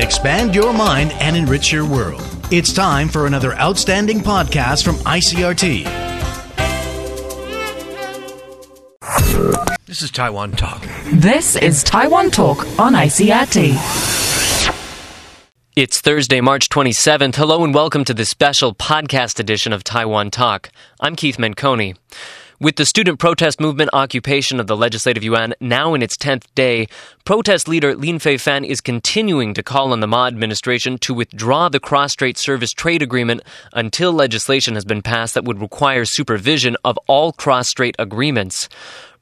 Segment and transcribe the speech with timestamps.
[0.00, 2.22] expand your mind, and enrich your world.
[2.50, 5.84] It's time for another outstanding podcast from ICRT.
[9.86, 10.86] This is Taiwan Talk.
[11.12, 13.76] This is Taiwan Talk on ICRT.
[15.76, 17.36] It's Thursday, March 27th.
[17.36, 20.70] Hello and welcome to the special podcast edition of Taiwan Talk.
[21.00, 21.96] I'm Keith Menconi.
[22.62, 26.88] With the student protest movement occupation of the Legislative Yuan now in its 10th day,
[27.24, 31.80] protest leader Lin Feifan is continuing to call on the Ma administration to withdraw the
[31.80, 33.40] cross-strait service trade agreement
[33.72, 38.68] until legislation has been passed that would require supervision of all cross-strait agreements.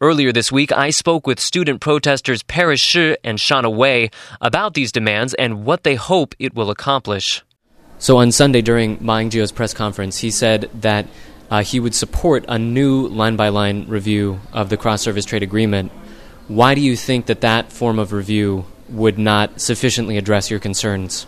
[0.00, 4.10] Earlier this week, I spoke with student protesters Paris Shi and Shawna Wei
[4.40, 7.44] about these demands and what they hope it will accomplish.
[8.00, 11.06] So on Sunday during Ma Ying-jeou's press conference, he said that
[11.50, 15.42] uh, he would support a new line by line review of the cross service trade
[15.42, 15.90] agreement.
[16.48, 21.26] Why do you think that that form of review would not sufficiently address your concerns?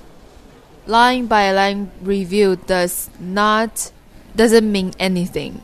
[0.86, 3.92] Line by line review does not
[4.34, 5.62] doesn't mean anything.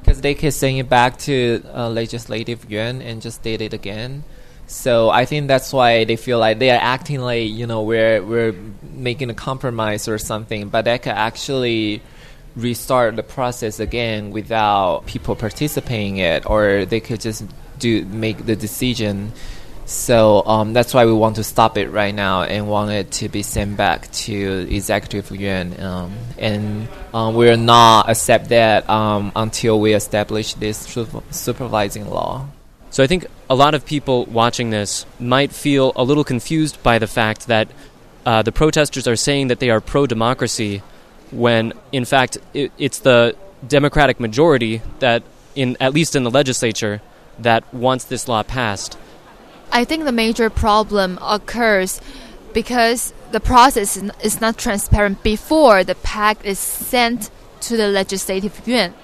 [0.00, 4.24] Because they could send it back to uh, legislative yuan and just state it again.
[4.66, 8.22] So I think that's why they feel like they are acting like you know we're
[8.22, 12.02] we're making a compromise or something, but that could actually
[12.56, 17.44] restart the process again without people participating in it, or they could just
[17.78, 19.32] do make the decision.
[19.86, 23.28] So um, that's why we want to stop it right now and want it to
[23.28, 29.32] be sent back to executive yuan, um, and um, we will not accept that um,
[29.34, 30.78] until we establish this
[31.30, 32.46] supervising law.
[32.90, 36.98] So I think a lot of people watching this might feel a little confused by
[36.98, 37.68] the fact that
[38.26, 40.82] uh, the protesters are saying that they are pro democracy
[41.30, 43.36] when in fact it, it's the
[43.66, 45.22] Democratic majority that,
[45.54, 47.02] in at least in the legislature,
[47.38, 48.96] that wants this law passed.
[49.72, 52.00] I think the major problem occurs
[52.52, 58.94] because the process is not transparent before the pact is sent to the legislative yuan.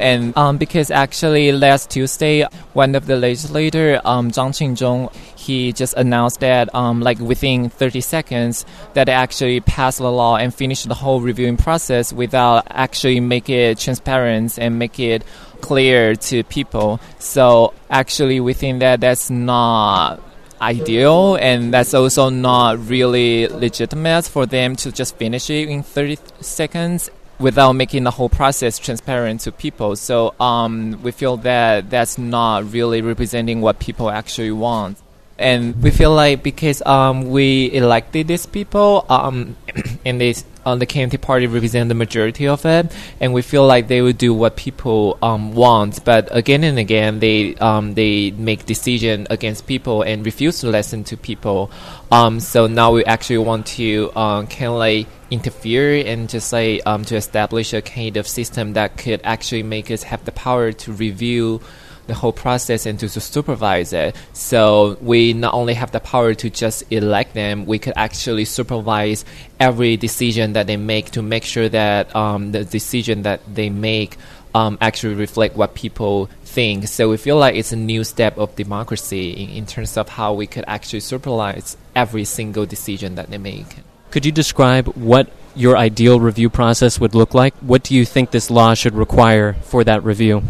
[0.00, 5.94] And um, because actually last Tuesday, one of the legislator, um, Zhang Qingzhong, he just
[5.94, 10.94] announced that um, like within 30 seconds that actually passed the law and finished the
[10.94, 15.22] whole reviewing process without actually make it transparent and make it
[15.60, 16.98] clear to people.
[17.18, 20.22] So actually within that, that's not
[20.60, 26.18] ideal and that's also not really legitimate for them to just finish it in 30
[26.40, 29.96] seconds without making the whole process transparent to people.
[29.96, 34.98] So um, we feel that that's not really representing what people actually want.
[35.40, 39.56] And we feel like because um, we elected these people um,
[40.04, 40.34] and they,
[40.66, 44.18] uh, the KMT party represent the majority of it, and we feel like they would
[44.18, 46.04] do what people um, want.
[46.04, 51.04] But again and again, they um, they make decision against people and refuse to listen
[51.04, 51.70] to people.
[52.12, 56.82] Um, so now we actually want to uh, kind of like interfere and just like
[56.84, 60.72] um, to establish a kind of system that could actually make us have the power
[60.72, 61.62] to review
[62.10, 64.16] the whole process and to, to supervise it.
[64.32, 69.24] So we not only have the power to just elect them, we could actually supervise
[69.60, 74.16] every decision that they make to make sure that um, the decision that they make
[74.54, 76.88] um, actually reflect what people think.
[76.88, 80.34] So we feel like it's a new step of democracy in, in terms of how
[80.34, 83.70] we could actually supervise every single decision that they make.
[84.10, 87.54] Could you describe what your ideal review process would look like?
[87.60, 90.42] What do you think this law should require for that review?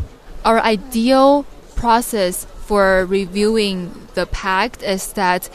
[0.45, 1.45] Our ideal
[1.77, 5.51] process for reviewing the pact is that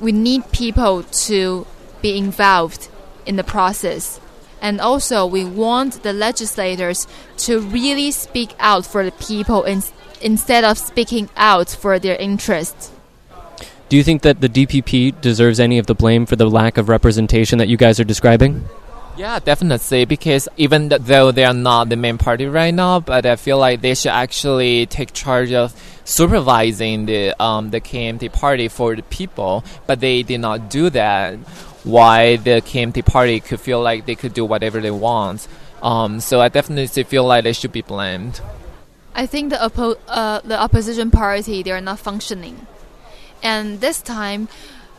[0.00, 1.66] we need people to
[2.02, 2.88] be involved
[3.26, 4.20] in the process.
[4.60, 7.06] And also, we want the legislators
[7.38, 9.82] to really speak out for the people in,
[10.22, 12.90] instead of speaking out for their interests.
[13.88, 16.88] Do you think that the DPP deserves any of the blame for the lack of
[16.88, 18.66] representation that you guys are describing?
[19.16, 20.04] Yeah, definitely.
[20.04, 23.80] Because even though they are not the main party right now, but I feel like
[23.80, 25.72] they should actually take charge of
[26.04, 29.64] supervising the um, the KMT party for the people.
[29.86, 31.34] But they did not do that.
[31.84, 35.46] Why the KMT party could feel like they could do whatever they want.
[35.82, 38.40] Um, so I definitely feel like they should be blamed.
[39.14, 42.66] I think the oppo- uh, the opposition party they are not functioning
[43.44, 44.48] and this time,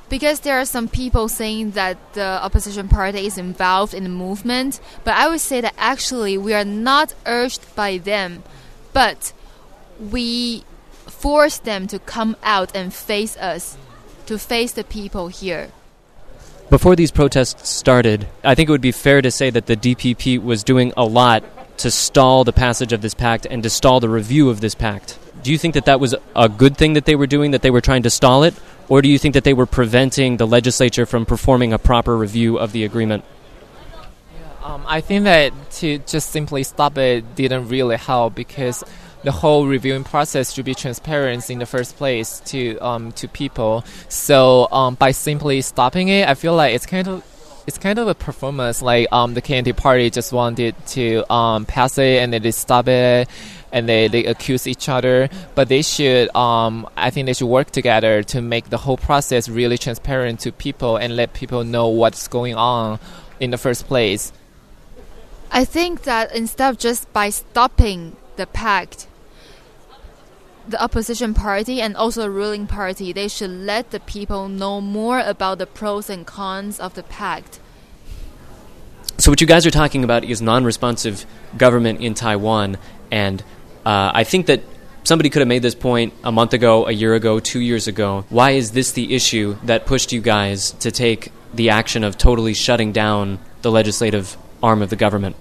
[0.09, 4.79] because there are some people saying that the opposition party is involved in the movement,
[5.03, 8.43] but I would say that actually we are not urged by them,
[8.93, 9.33] but
[9.99, 10.63] we
[11.07, 13.77] force them to come out and face us,
[14.25, 15.71] to face the people here.
[16.69, 20.41] Before these protests started, I think it would be fair to say that the DPP
[20.41, 21.43] was doing a lot
[21.77, 25.19] to stall the passage of this pact and to stall the review of this pact.
[25.43, 27.69] Do you think that that was a good thing that they were doing, that they
[27.69, 28.55] were trying to stall it?
[28.87, 32.57] Or do you think that they were preventing the legislature from performing a proper review
[32.57, 33.23] of the agreement?
[34.63, 38.83] Um, I think that to just simply stop it didn't really help because
[39.23, 43.83] the whole reviewing process should be transparent in the first place to um, to people.
[44.07, 47.23] So um, by simply stopping it, I feel like it's kind of
[47.67, 48.81] it's kind of a performance.
[48.81, 52.87] Like um, the KMT party just wanted to um, pass it and then they stop
[52.87, 53.27] it,
[53.75, 55.29] and they, they accuse each other.
[55.53, 59.49] But they should, um, I think they should work together to make the whole process
[59.49, 62.99] really transparent to people and let people know what's going on
[63.41, 64.31] in the first place.
[65.51, 69.07] I think that instead of just by stopping the pact,
[70.65, 75.19] the opposition party and also the ruling party, they should let the people know more
[75.19, 77.59] about the pros and cons of the pact.
[79.17, 81.25] So, what you guys are talking about is non responsive
[81.57, 82.77] government in Taiwan.
[83.11, 83.43] And
[83.85, 84.61] uh, I think that
[85.03, 88.25] somebody could have made this point a month ago, a year ago, two years ago.
[88.29, 92.53] Why is this the issue that pushed you guys to take the action of totally
[92.53, 95.35] shutting down the legislative arm of the government?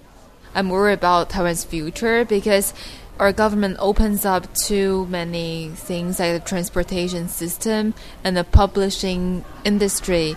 [0.54, 2.74] I'm worried about Taiwan's future because
[3.18, 10.36] our government opens up too many things like the transportation system and the publishing industry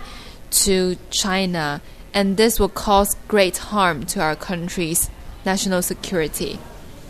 [0.50, 1.82] to China,
[2.14, 5.10] and this will cause great harm to our country's
[5.44, 6.58] national security.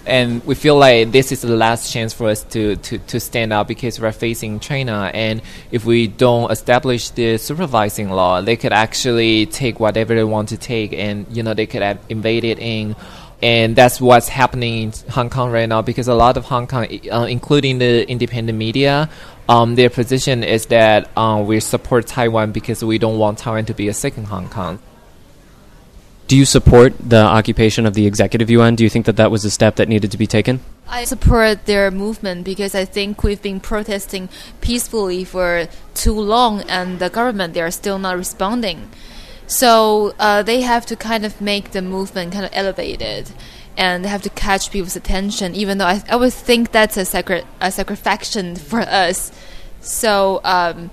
[0.08, 3.52] And we feel like this is the last chance for us to, to, to stand
[3.52, 5.10] out because we're facing China.
[5.12, 10.49] And if we don't establish the supervising law, they could actually take whatever they want
[10.49, 12.96] to take, and you know they could have invaded in
[13.40, 16.87] and that's what's happening in Hong Kong right now because a lot of Hong Kong,
[17.11, 19.08] uh, including the independent media,
[19.49, 23.75] um, their position is that uh, we support Taiwan because we don't want Taiwan to
[23.75, 24.81] be a second Hong Kong.
[26.28, 28.76] Do you support the occupation of the executive yuan?
[28.76, 30.60] Do you think that that was a step that needed to be taken?
[30.86, 34.28] I support their movement because I think we've been protesting
[34.60, 38.90] peacefully for too long, and the government they are still not responding.
[39.46, 43.30] So uh, they have to kind of make the movement kind of elevated,
[43.78, 45.54] and have to catch people's attention.
[45.54, 49.32] Even though I, I would think that's a sacred a sacrification for us.
[49.80, 50.90] So um,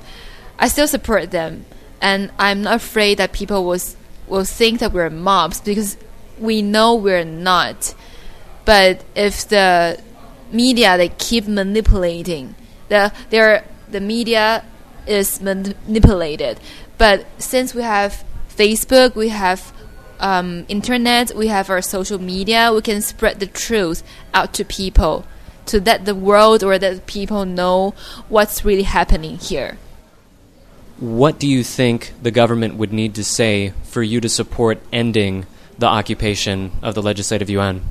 [0.58, 1.66] I still support them,
[2.00, 3.80] and I'm not afraid that people will
[4.28, 5.98] will think that we're mobs because
[6.40, 7.96] we know we're not.
[8.66, 10.00] But if the
[10.52, 12.56] media they keep manipulating,
[12.90, 14.66] the their the media
[15.08, 16.60] is manipulated.
[16.98, 19.74] But since we have Facebook, we have
[20.20, 22.72] um, internet, we have our social media.
[22.74, 25.26] We can spread the truth out to people
[25.68, 27.94] to let the world or that people know
[28.30, 29.78] what's really happening here.
[30.98, 35.46] What do you think the government would need to say for you to support ending
[35.78, 37.82] the occupation of the legislative yuan?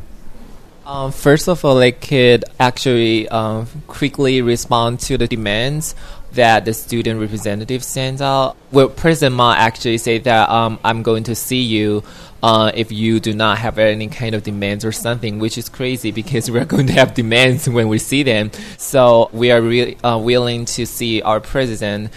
[0.86, 5.94] Um, first of all, they could actually um, quickly respond to the demands
[6.32, 8.56] that the student representative sends out.
[8.70, 12.02] Well, President Ma actually said that um, I'm going to see you
[12.42, 16.10] uh, if you do not have any kind of demands or something, which is crazy
[16.20, 18.50] because we're going to have demands when we see them.
[18.76, 22.10] So we are really uh, willing to see our president.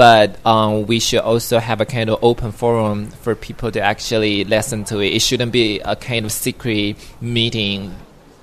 [0.00, 4.44] But um, we should also have a kind of open forum for people to actually
[4.44, 5.12] listen to it.
[5.12, 7.94] It shouldn't be a kind of secret meeting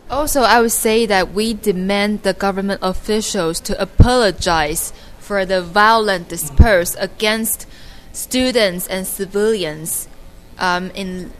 [0.09, 6.29] also, I would say that we demand the government officials to apologize for the violent
[6.29, 7.67] dispersed against
[8.13, 10.07] students and civilians
[10.59, 11.33] um, in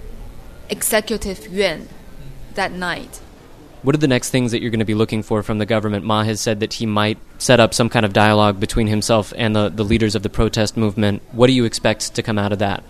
[0.69, 1.87] Executive Yuan
[2.55, 3.21] that night.
[3.83, 6.03] What are the next things that you're going to be looking for from the government?
[6.03, 9.55] Ma has said that he might set up some kind of dialogue between himself and
[9.55, 11.21] the, the leaders of the protest movement.
[11.31, 12.83] What do you expect to come out of that?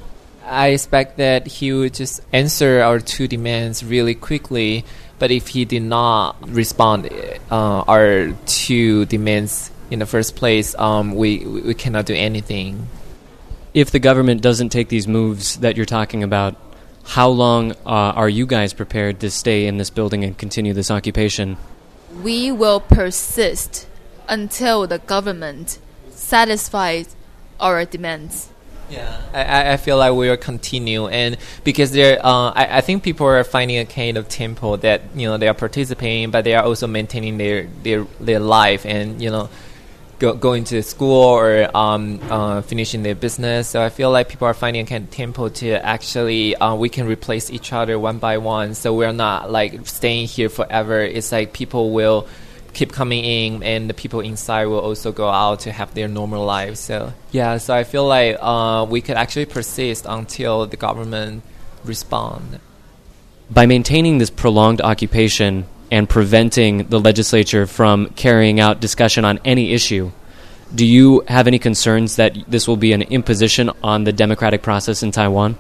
[0.46, 4.86] I expect that he would just answer our two demands really quickly.
[5.20, 7.10] But if he did not respond
[7.51, 12.88] uh, our two demands in the first place, um, we we cannot do anything.
[13.74, 16.56] If the government doesn't take these moves that you're talking about,
[17.07, 20.91] how long uh, are you guys prepared to stay in this building and continue this
[20.91, 21.55] occupation?
[22.21, 23.87] We will persist
[24.27, 25.79] until the government
[26.11, 27.15] satisfies
[27.61, 28.49] our demands.
[28.89, 33.03] Yeah, I, I feel like we will continue, and because there, uh, I, I think
[33.03, 36.55] people are finding a kind of tempo that you know they are participating, but they
[36.55, 39.49] are also maintaining their their their life, and you know,
[40.19, 43.69] go, going to school or um, uh, finishing their business.
[43.69, 46.89] So I feel like people are finding a kind of tempo to actually uh, we
[46.89, 48.74] can replace each other one by one.
[48.74, 51.01] So we're not like staying here forever.
[51.01, 52.27] It's like people will
[52.74, 56.45] keep coming in, and the people inside will also go out to have their normal
[56.45, 56.79] lives.
[56.79, 61.43] So yeah, so I feel like uh, we could actually persist until the government
[61.83, 62.59] respond.
[63.50, 69.74] By maintaining this prolonged occupation and preventing the legislature from carrying out discussion on any
[69.74, 70.12] issue,
[70.74, 75.01] Do you have any concerns that this will be an imposition on the democratic process
[75.01, 75.58] in Taiwan?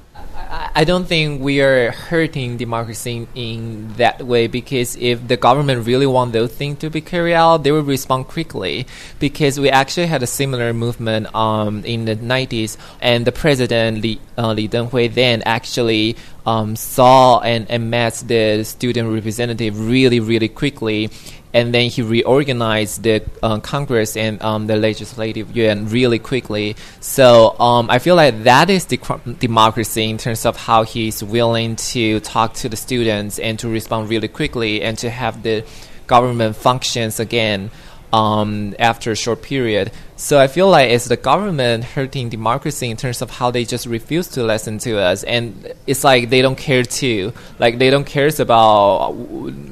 [0.49, 6.05] I don't think we are hurting democracy in that way because if the government really
[6.05, 8.85] want those things to be carried out, they will respond quickly.
[9.19, 14.19] Because we actually had a similar movement um, in the 90s, and the president Li,
[14.37, 16.15] uh, Li Denghui then actually
[16.47, 21.11] um, saw and, and met the student representative really, really quickly
[21.53, 26.75] and then he reorganized the uh, Congress and um, the legislative yuan really quickly.
[26.99, 28.99] So um, I feel like that is de-
[29.39, 34.09] democracy in terms of how he's willing to talk to the students and to respond
[34.09, 35.65] really quickly and to have the
[36.05, 37.71] government functions again
[38.13, 39.91] um, after a short period.
[40.15, 43.85] So I feel like it's the government hurting democracy in terms of how they just
[43.85, 47.33] refuse to listen to us, and it's like they don't care too.
[47.59, 49.15] Like they don't care about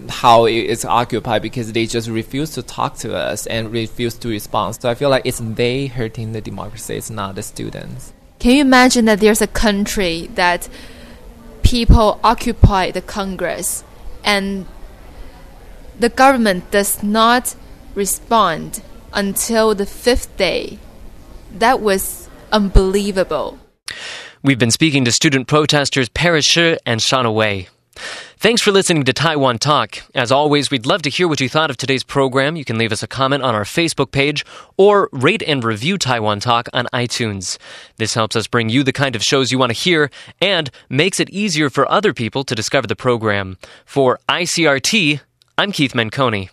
[0.09, 4.75] how it's occupied because they just refuse to talk to us and refuse to respond.
[4.81, 6.95] So I feel like it's they hurting the democracy.
[6.95, 8.13] It's not the students.
[8.39, 10.69] Can you imagine that there's a country that
[11.63, 13.83] people occupy the Congress
[14.23, 14.67] and
[15.99, 17.55] the government does not
[17.95, 18.83] respond
[19.13, 20.77] until the fifth day.
[21.57, 23.57] That was unbelievable.
[24.43, 27.69] We've been speaking to student protesters Paris Shi and Shawna Wei.
[28.37, 30.03] Thanks for listening to Taiwan Talk.
[30.13, 32.55] As always, we'd love to hear what you thought of today's program.
[32.55, 34.45] You can leave us a comment on our Facebook page
[34.77, 37.57] or rate and review Taiwan Talk on iTunes.
[37.97, 40.11] This helps us bring you the kind of shows you want to hear
[40.41, 43.57] and makes it easier for other people to discover the program.
[43.85, 45.21] For ICRT,
[45.57, 46.49] I'm Keith Menconi.